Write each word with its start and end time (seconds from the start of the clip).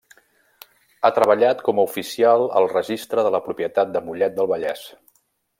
Ha 1.01 1.11
treballat 1.17 1.61
com 1.67 1.83
a 1.83 1.85
oficial 1.91 2.47
al 2.63 2.71
Registre 2.73 3.29
de 3.29 3.35
la 3.39 3.45
Propietat 3.51 3.95
de 3.99 4.03
Mollet 4.09 4.39
del 4.41 4.51
Vallès. 4.55 4.87